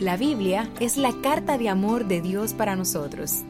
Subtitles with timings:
[0.00, 3.42] La Biblia es la carta de amor de Dios para nosotros.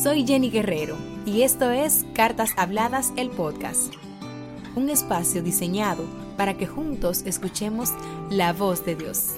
[0.00, 3.92] Soy Jenny Guerrero y esto es Cartas Habladas, el podcast.
[4.76, 6.04] Un espacio diseñado
[6.36, 7.90] para que juntos escuchemos
[8.30, 9.34] la voz de Dios.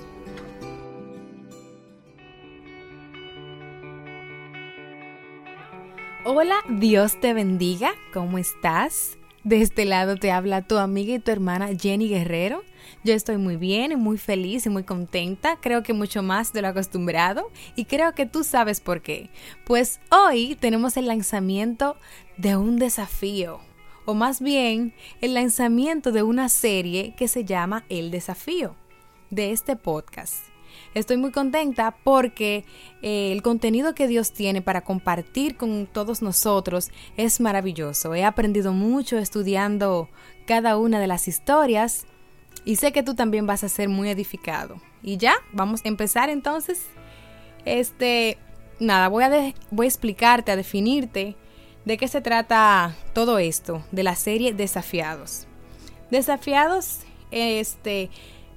[6.26, 9.16] Hola, Dios te bendiga, ¿cómo estás?
[9.44, 12.62] De este lado te habla tu amiga y tu hermana Jenny Guerrero.
[13.04, 16.62] Yo estoy muy bien y muy feliz y muy contenta, creo que mucho más de
[16.62, 19.28] lo acostumbrado y creo que tú sabes por qué.
[19.66, 21.96] Pues hoy tenemos el lanzamiento
[22.38, 23.60] de un desafío,
[24.06, 28.76] o más bien el lanzamiento de una serie que se llama El desafío
[29.28, 30.53] de este podcast.
[30.94, 32.64] Estoy muy contenta porque
[33.02, 38.14] eh, el contenido que Dios tiene para compartir con todos nosotros es maravilloso.
[38.14, 40.08] He aprendido mucho estudiando
[40.46, 42.06] cada una de las historias
[42.64, 44.80] y sé que tú también vas a ser muy edificado.
[45.02, 46.86] Y ya, vamos a empezar entonces.
[47.64, 48.38] Este,
[48.78, 51.36] nada, voy a, voy a explicarte, a definirte
[51.84, 55.46] de qué se trata todo esto de la serie Desafiados.
[56.10, 58.10] Desafiados, este,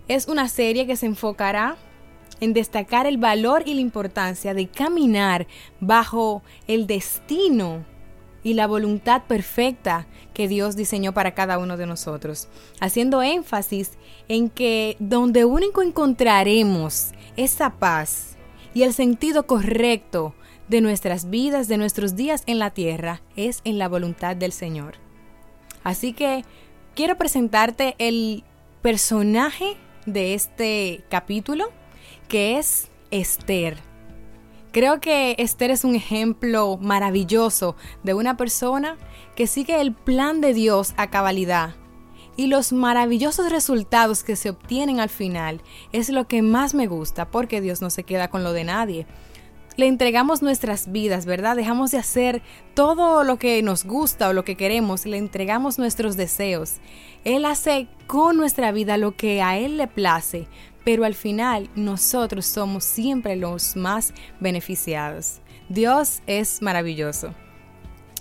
[0.07, 1.77] es una serie que se enfocará
[2.39, 5.47] en destacar el valor y la importancia de caminar
[5.79, 7.85] bajo el destino
[8.43, 12.47] y la voluntad perfecta que Dios diseñó para cada uno de nosotros,
[12.79, 13.91] haciendo énfasis
[14.27, 18.37] en que donde único encontraremos esa paz
[18.73, 20.33] y el sentido correcto
[20.67, 24.95] de nuestras vidas, de nuestros días en la tierra, es en la voluntad del Señor.
[25.83, 26.43] Así que
[26.95, 28.43] quiero presentarte el
[28.81, 31.71] personaje de este capítulo
[32.27, 33.77] que es Esther.
[34.71, 38.97] Creo que Esther es un ejemplo maravilloso de una persona
[39.35, 41.75] que sigue el plan de Dios a cabalidad.
[42.35, 45.61] Y los maravillosos resultados que se obtienen al final
[45.91, 49.07] es lo que más me gusta porque Dios no se queda con lo de nadie.
[49.75, 51.55] Le entregamos nuestras vidas, ¿verdad?
[51.55, 52.41] Dejamos de hacer
[52.73, 56.75] todo lo que nos gusta o lo que queremos, le entregamos nuestros deseos.
[57.23, 60.47] Él hace con nuestra vida lo que a Él le place,
[60.87, 65.41] pero al final nosotros somos siempre los más beneficiados.
[65.67, 67.33] Dios es maravilloso.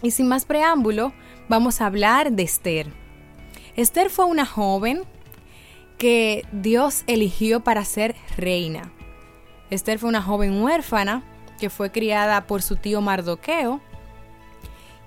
[0.03, 1.13] Y sin más preámbulo,
[1.49, 2.89] vamos a hablar de Esther.
[3.77, 5.05] Esther fue una joven
[5.97, 8.93] que Dios eligió para ser reina.
[9.71, 11.23] Esther fue una joven huérfana
[11.61, 13.81] que fue criada por su tío Mardoqueo,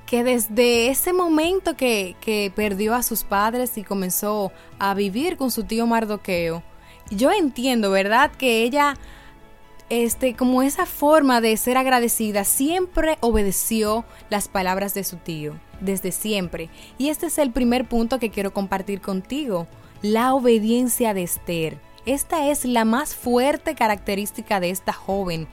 [0.05, 5.51] que desde ese momento que, que perdió a sus padres y comenzó a vivir con
[5.51, 6.63] su tío Mardoqueo,
[7.09, 8.31] yo entiendo, ¿verdad?
[8.31, 8.95] Que ella,
[9.89, 16.11] este, como esa forma de ser agradecida, siempre obedeció las palabras de su tío, desde
[16.11, 16.69] siempre.
[16.97, 19.67] Y este es el primer punto que quiero compartir contigo,
[20.01, 21.79] la obediencia de Esther.
[22.05, 25.47] Esta es la más fuerte característica de esta joven,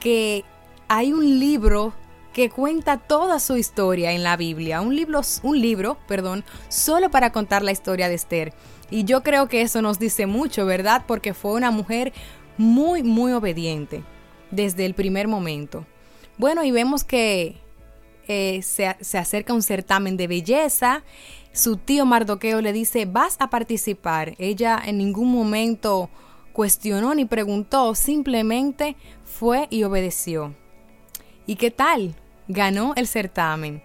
[0.00, 0.44] que
[0.88, 1.92] hay un libro
[2.32, 7.30] que cuenta toda su historia en la Biblia, un libro, un libro, perdón, solo para
[7.30, 8.54] contar la historia de Esther.
[8.92, 11.04] Y yo creo que eso nos dice mucho, ¿verdad?
[11.08, 12.12] Porque fue una mujer
[12.58, 14.04] muy, muy obediente
[14.50, 15.86] desde el primer momento.
[16.36, 17.56] Bueno, y vemos que
[18.28, 21.04] eh, se, se, acerca un certamen de belleza.
[21.52, 24.34] Su tío Mardoqueo le dice, vas a participar.
[24.36, 26.10] Ella en ningún momento
[26.52, 30.54] cuestionó ni preguntó, simplemente fue y obedeció.
[31.46, 32.14] ¿Y qué tal?
[32.46, 33.82] Ganó el certamen.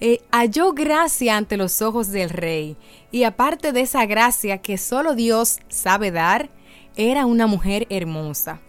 [0.00, 2.76] Eh, halló gracia ante los ojos del rey,
[3.10, 6.50] y aparte de esa gracia que solo Dios sabe dar,
[6.96, 8.60] era una mujer hermosa.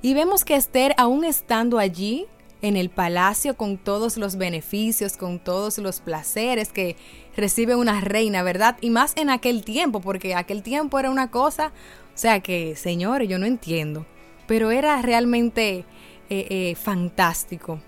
[0.00, 2.26] Y vemos que Esther, aún estando allí,
[2.62, 6.96] en el palacio, con todos los beneficios, con todos los placeres que
[7.36, 8.78] recibe una reina, ¿verdad?
[8.80, 11.72] Y más en aquel tiempo, porque aquel tiempo era una cosa,
[12.14, 14.06] o sea que, señores, yo no entiendo,
[14.46, 15.84] pero era realmente
[16.30, 17.80] eh, eh, fantástico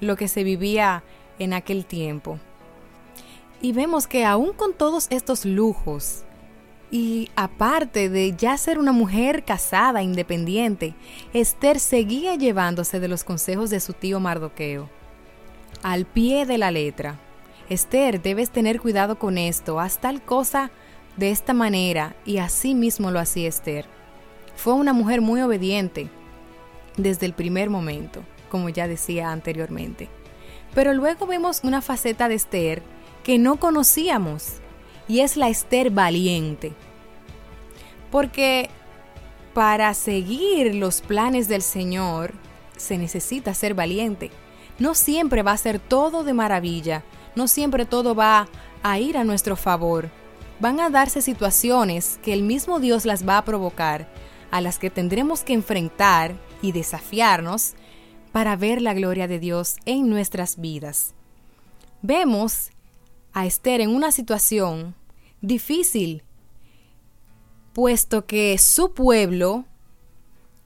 [0.00, 1.02] lo que se vivía
[1.38, 2.38] en aquel tiempo.
[3.60, 6.24] Y vemos que aún con todos estos lujos,
[6.90, 10.94] y aparte de ya ser una mujer casada, independiente,
[11.34, 14.88] Esther seguía llevándose de los consejos de su tío Mardoqueo.
[15.82, 17.20] Al pie de la letra.
[17.68, 20.70] Esther, debes tener cuidado con esto, haz tal cosa
[21.18, 23.84] de esta manera, y así mismo lo hacía Esther.
[24.56, 26.08] Fue una mujer muy obediente
[26.96, 30.08] desde el primer momento, como ya decía anteriormente.
[30.74, 32.82] Pero luego vemos una faceta de Esther
[33.24, 34.54] que no conocíamos
[35.06, 36.72] y es la Esther valiente.
[38.10, 38.70] Porque
[39.54, 42.32] para seguir los planes del Señor
[42.76, 44.30] se necesita ser valiente.
[44.78, 47.02] No siempre va a ser todo de maravilla,
[47.34, 48.48] no siempre todo va
[48.82, 50.10] a ir a nuestro favor,
[50.60, 54.08] van a darse situaciones que el mismo Dios las va a provocar,
[54.50, 57.74] a las que tendremos que enfrentar y desafiarnos
[58.32, 61.14] para ver la gloria de Dios en nuestras vidas.
[62.02, 62.70] Vemos
[63.32, 64.94] a Esther en una situación
[65.40, 66.22] difícil,
[67.72, 69.64] puesto que su pueblo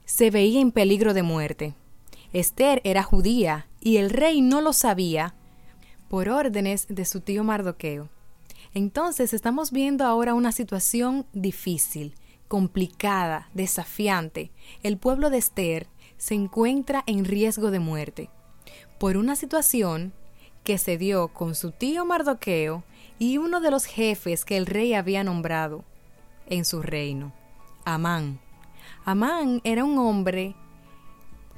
[0.05, 1.73] se veía en peligro de muerte.
[2.33, 5.35] Esther era judía y el rey no lo sabía
[6.09, 8.09] por órdenes de su tío Mardoqueo.
[8.73, 12.15] Entonces estamos viendo ahora una situación difícil,
[12.47, 14.51] complicada, desafiante.
[14.81, 15.87] El pueblo de Esther
[16.23, 18.29] se encuentra en riesgo de muerte
[18.97, 20.13] por una situación
[20.63, 22.85] que se dio con su tío Mardoqueo
[23.19, 25.83] y uno de los jefes que el rey había nombrado
[26.45, 27.33] en su reino,
[27.83, 28.39] Amán.
[29.03, 30.55] Amán era un hombre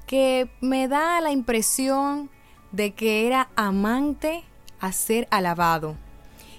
[0.07, 2.31] que me da la impresión
[2.71, 4.43] de que era amante
[4.79, 5.95] a ser alabado.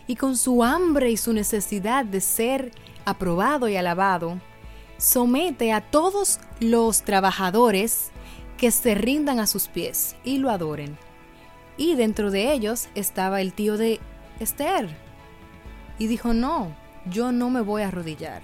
[0.06, 2.70] Y con su hambre y su necesidad de ser
[3.04, 4.40] aprobado y alabado,
[4.98, 8.10] somete a todos los trabajadores
[8.56, 10.96] que se rindan a sus pies y lo adoren.
[11.76, 14.00] Y dentro de ellos estaba el tío de
[14.40, 14.88] Esther.
[15.98, 16.74] Y dijo, no,
[17.06, 18.42] yo no me voy a arrodillar.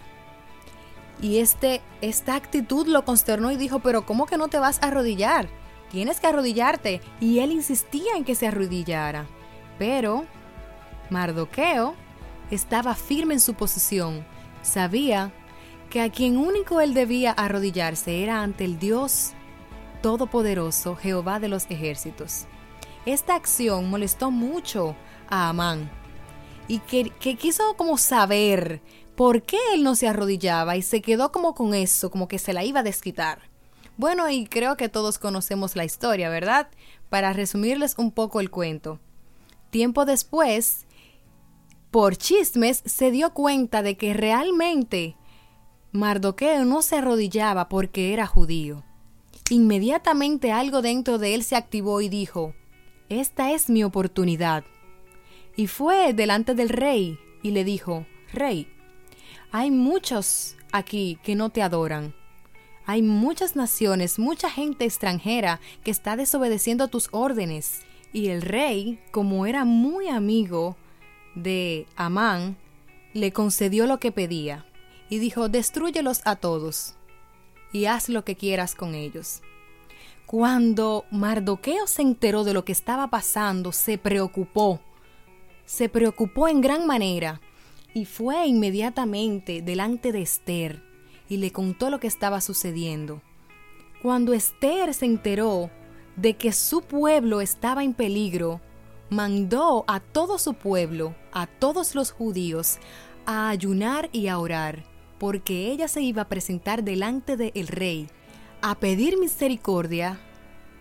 [1.21, 4.89] Y este, esta actitud lo consternó y dijo, pero ¿cómo que no te vas a
[4.89, 5.49] arrodillar?
[5.91, 7.01] Tienes que arrodillarte.
[7.21, 9.27] Y él insistía en que se arrodillara.
[9.79, 10.25] Pero
[11.11, 11.95] Mardoqueo
[12.51, 14.27] estaba firme en su posición.
[14.63, 15.33] Sabía
[15.93, 19.33] que a quien único él debía arrodillarse era ante el Dios
[20.01, 22.47] Todopoderoso, Jehová de los ejércitos.
[23.05, 24.97] Esta acción molestó mucho
[25.29, 25.91] a Amán
[26.67, 28.81] y que, que, quiso como saber
[29.17, 32.55] por qué él no se arrodillaba y se quedó como con eso, como que se
[32.55, 33.51] la iba a desquitar.
[33.99, 36.71] Bueno, y creo que todos conocemos la historia, ¿verdad?
[37.11, 38.99] Para resumirles un poco el cuento.
[39.69, 40.87] Tiempo después,
[41.91, 45.17] por chismes, se dio cuenta de que realmente
[45.95, 48.83] Mardoqueo no se arrodillaba porque era judío.
[49.51, 52.55] Inmediatamente algo dentro de él se activó y dijo,
[53.11, 54.65] Esta es mi oportunidad.
[55.55, 58.69] Y fue delante del rey y le dijo, Rey,
[59.51, 62.15] hay muchos aquí que no te adoran.
[62.87, 67.83] Hay muchas naciones, mucha gente extranjera que está desobedeciendo tus órdenes.
[68.15, 70.75] Y el rey, como era muy amigo
[71.35, 72.57] de Amán,
[73.13, 74.65] le concedió lo que pedía
[75.13, 76.95] y dijo, destruyelos a todos
[77.71, 79.43] y haz lo que quieras con ellos.
[80.25, 84.81] Cuando Mardoqueo se enteró de lo que estaba pasando, se preocupó
[85.67, 87.41] se preocupó en gran manera
[87.95, 90.83] y fue inmediatamente delante de Esther
[91.29, 93.23] y le contó lo que estaba sucediendo.
[94.03, 95.71] Cuando Esther se enteró
[96.17, 98.61] de que su pueblo estaba en peligro,
[99.09, 102.79] mandó a todo su pueblo, a todos los judíos,
[103.25, 104.85] a ayunar y a orar,
[105.23, 108.09] porque ella se iba a presentar delante del rey,
[108.61, 110.19] a pedir misericordia,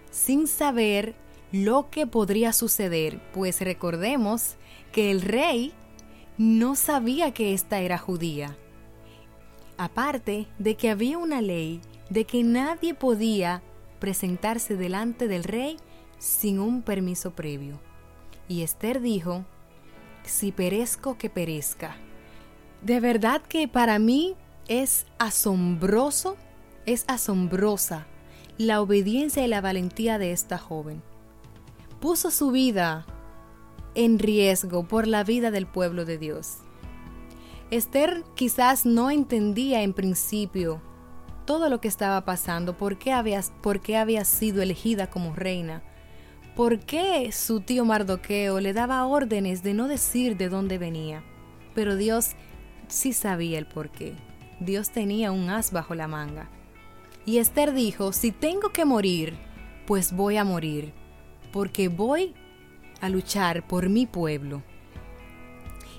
[0.10, 1.14] sin saber
[1.52, 4.56] lo que podría suceder, pues recordemos
[4.92, 5.74] que el rey
[6.40, 8.58] no sabía que ésta era judía.
[9.78, 11.80] Aparte de que había una ley
[12.10, 13.62] de que nadie podía
[14.00, 15.78] presentarse delante del rey
[16.18, 17.80] sin un permiso previo.
[18.48, 19.46] Y Esther dijo,
[20.24, 21.96] si perezco, que perezca.
[22.82, 24.36] De verdad que para mí
[24.68, 26.38] es asombroso,
[26.86, 28.08] es asombrosa
[28.58, 31.02] la obediencia y la valentía de esta joven.
[32.00, 33.06] Puso su vida
[33.96, 36.58] en riesgo por la vida del pueblo de Dios.
[37.70, 40.82] Esther quizás no entendía en principio
[41.46, 45.84] todo lo que estaba pasando, por qué había, por qué había sido elegida como reina,
[46.56, 51.24] por qué su tío Mardoqueo le daba órdenes de no decir de dónde venía.
[51.74, 52.32] Pero Dios
[52.92, 54.14] sí sabía el por qué.
[54.60, 56.50] Dios tenía un as bajo la manga.
[57.26, 59.38] Y Esther dijo, si tengo que morir,
[59.88, 60.94] pues voy a morir,
[61.52, 62.34] porque voy
[63.00, 64.64] a luchar por mi pueblo.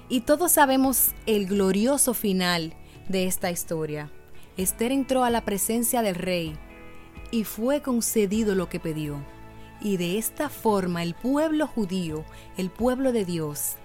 [0.08, 2.74] Y todos sabemos el glorioso final
[3.08, 4.10] de esta historia.
[4.56, 6.56] Esther entró a la presencia del rey
[7.30, 9.24] y fue concedido lo que pidió.
[9.80, 12.24] Y de esta forma el pueblo judío,
[12.56, 13.76] el pueblo de Dios,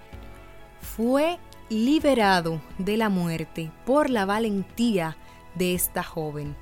[0.80, 1.38] fue
[1.68, 5.16] liberado de la muerte por la valentía
[5.54, 6.56] de esta joven.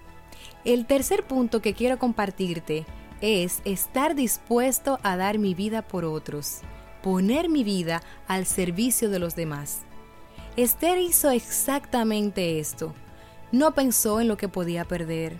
[0.64, 2.84] El tercer punto que quiero compartirte
[3.20, 6.60] es estar dispuesto a dar mi vida por otros,
[7.02, 9.82] poner mi vida al servicio de los demás.
[10.56, 12.94] Esther hizo exactamente esto.
[13.52, 15.38] No pensó en lo que podía perder.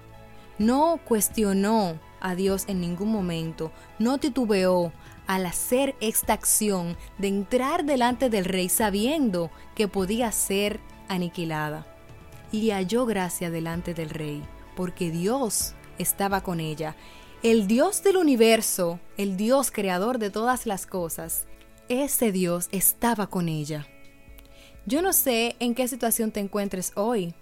[0.58, 4.92] No cuestionó a Dios en ningún momento, no titubeó
[5.28, 11.86] al hacer esta acción de entrar delante del rey sabiendo que podía ser aniquilada.
[12.50, 14.42] Y halló gracia delante del rey,
[14.74, 16.96] porque Dios estaba con ella.
[17.44, 21.46] El Dios del universo, el Dios creador de todas las cosas,
[21.88, 23.86] ese Dios estaba con ella.
[24.84, 27.34] Yo no sé en qué situación te encuentres hoy,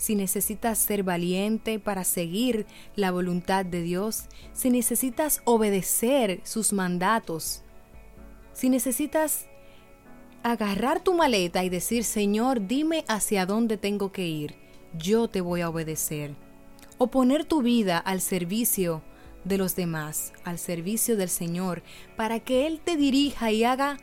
[0.00, 2.64] si necesitas ser valiente para seguir
[2.96, 7.62] la voluntad de Dios, si necesitas obedecer sus mandatos,
[8.54, 9.44] si necesitas
[10.42, 14.54] agarrar tu maleta y decir, Señor, dime hacia dónde tengo que ir,
[14.98, 16.34] yo te voy a obedecer.
[16.96, 19.02] O poner tu vida al servicio
[19.44, 21.82] de los demás, al servicio del Señor,
[22.16, 23.98] para que Él te dirija y haga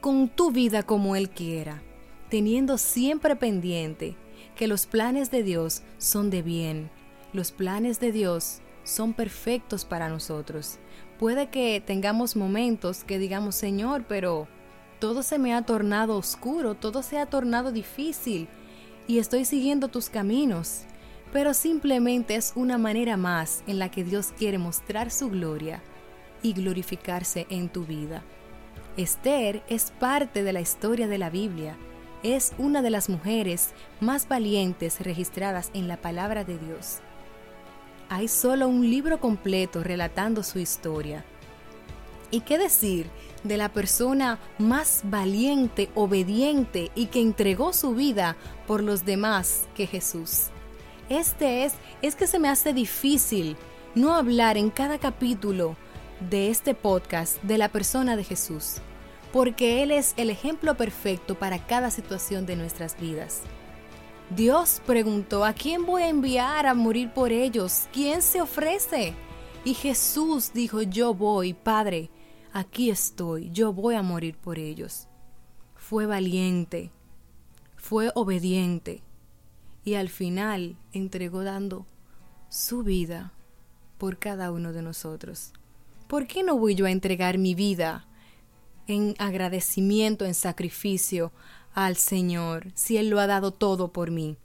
[0.00, 1.82] con tu vida como Él quiera,
[2.30, 4.16] teniendo siempre pendiente
[4.56, 6.90] que los planes de Dios son de bien.
[7.32, 10.78] Los planes de Dios son perfectos para nosotros.
[11.18, 14.48] Puede que tengamos momentos que digamos, Señor, pero
[14.98, 18.48] todo se me ha tornado oscuro, todo se ha tornado difícil
[19.06, 20.82] y estoy siguiendo tus caminos.
[21.32, 25.82] Pero simplemente es una manera más en la que Dios quiere mostrar su gloria
[26.42, 28.22] y glorificarse en tu vida.
[28.98, 31.76] Esther es parte de la historia de la Biblia
[32.22, 36.98] es una de las mujeres más valientes registradas en la palabra de Dios.
[38.08, 41.24] Hay solo un libro completo relatando su historia.
[42.30, 43.06] ¿Y qué decir
[43.44, 48.36] de la persona más valiente, obediente y que entregó su vida
[48.66, 50.46] por los demás que Jesús?
[51.08, 53.56] Este es, es que se me hace difícil
[53.94, 55.76] no hablar en cada capítulo
[56.30, 58.80] de este podcast de la persona de Jesús
[59.32, 63.42] porque Él es el ejemplo perfecto para cada situación de nuestras vidas.
[64.30, 67.88] Dios preguntó, ¿a quién voy a enviar a morir por ellos?
[67.92, 69.14] ¿Quién se ofrece?
[69.64, 72.10] Y Jesús dijo, yo voy, Padre,
[72.52, 75.06] aquí estoy, yo voy a morir por ellos.
[75.74, 76.90] Fue valiente,
[77.76, 79.02] fue obediente
[79.84, 81.86] y al final entregó dando
[82.48, 83.32] su vida
[83.98, 85.52] por cada uno de nosotros.
[86.06, 88.06] ¿Por qué no voy yo a entregar mi vida
[88.92, 91.32] en agradecimiento, en sacrificio
[91.74, 94.36] al Señor, si Él lo ha dado todo por mí.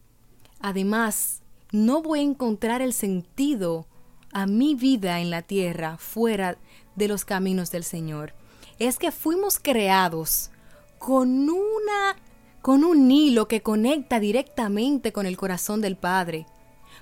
[0.60, 3.86] Además, no voy a encontrar el sentido
[4.32, 6.58] a mi vida en la tierra fuera
[6.96, 8.34] de los caminos del Señor.
[8.80, 10.51] Es que fuimos creados
[10.98, 12.16] con una
[12.62, 16.46] con un hilo que conecta directamente con el corazón del Padre.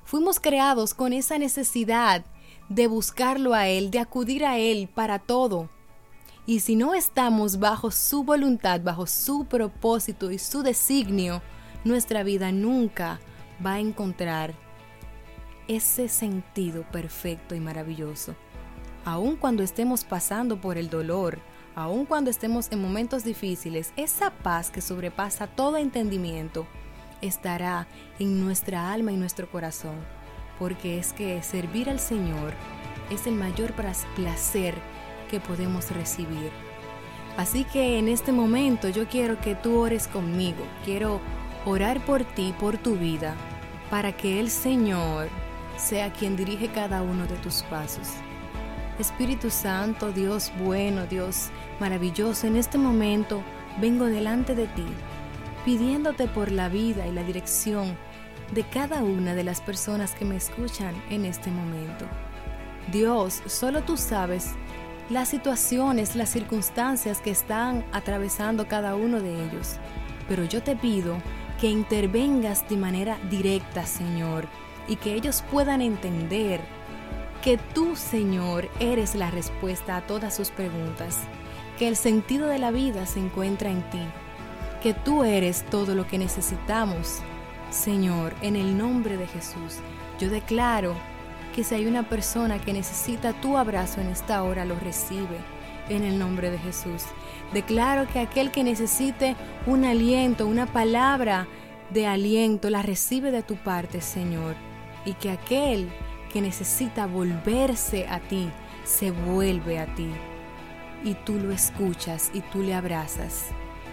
[0.03, 2.23] Fuimos creados con esa necesidad
[2.69, 5.69] de buscarlo a Él, de acudir a Él para todo.
[6.47, 11.41] Y si no estamos bajo su voluntad, bajo su propósito y su designio,
[11.83, 13.19] nuestra vida nunca
[13.65, 14.53] va a encontrar
[15.67, 18.35] ese sentido perfecto y maravilloso.
[19.05, 21.39] Aun cuando estemos pasando por el dolor,
[21.73, 26.67] aun cuando estemos en momentos difíciles, esa paz que sobrepasa todo entendimiento
[27.21, 27.87] estará
[28.19, 29.95] en nuestra alma y nuestro corazón,
[30.59, 32.53] porque es que servir al Señor
[33.09, 34.75] es el mayor placer
[35.27, 36.51] que podemos recibir.
[37.38, 41.20] Así que en este momento yo quiero que tú ores conmigo, quiero
[41.65, 43.36] orar por ti, por tu vida,
[43.89, 45.27] para que el Señor
[45.77, 48.08] sea quien dirige cada uno de tus pasos.
[49.00, 53.41] Espíritu Santo, Dios bueno, Dios maravilloso, en este momento
[53.82, 54.86] vengo delante de ti,
[55.65, 57.98] pidiéndote por la vida y la dirección
[58.53, 62.05] de cada una de las personas que me escuchan en este momento.
[62.91, 64.53] Dios, solo tú sabes
[65.09, 69.77] las situaciones, las circunstancias que están atravesando cada uno de ellos.
[70.27, 71.17] Pero yo te pido
[71.59, 74.47] que intervengas de manera directa, Señor,
[74.88, 76.59] y que ellos puedan entender
[77.43, 81.19] que tú, Señor, eres la respuesta a todas sus preguntas,
[81.77, 84.01] que el sentido de la vida se encuentra en ti,
[84.81, 87.19] que tú eres todo lo que necesitamos.
[87.69, 89.77] Señor, en el nombre de Jesús,
[90.19, 90.95] yo declaro
[91.55, 95.38] que si hay una persona que necesita tu abrazo en esta hora, lo recibe
[95.88, 97.03] en el nombre de Jesús.
[97.53, 101.47] Declaro que aquel que necesite un aliento, una palabra
[101.91, 104.55] de aliento, la recibe de tu parte, Señor.
[105.05, 105.89] Y que aquel
[106.33, 108.50] que necesita volverse a ti,
[108.83, 110.09] se vuelve a ti.
[111.05, 113.45] Y tú lo escuchas y tú le abrazas.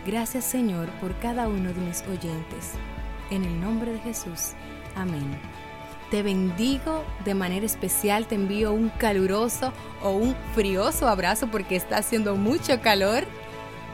[0.04, 2.73] Gracias, Señor, por cada uno de mis oyentes.
[3.31, 4.54] En el nombre de Jesús.
[4.97, 5.38] Amén.
[6.12, 11.97] Te bendigo de manera especial, te envío un caluroso o un frioso abrazo porque está
[11.97, 13.25] haciendo mucho calor.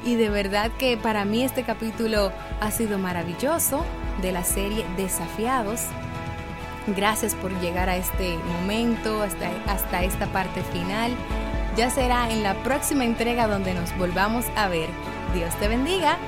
[0.04, 3.84] Y de verdad que para mí este capítulo ha sido maravilloso
[4.20, 5.82] de la serie Desafiados.
[6.88, 11.12] Gracias por llegar a este momento, hasta, hasta esta parte final.
[11.76, 14.88] Ya será en la próxima entrega donde nos volvamos a ver.
[15.34, 16.18] Dios te bendiga.